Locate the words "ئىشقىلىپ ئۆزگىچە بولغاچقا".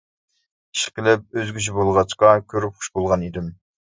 0.77-2.31